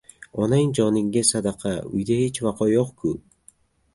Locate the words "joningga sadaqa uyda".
0.77-2.17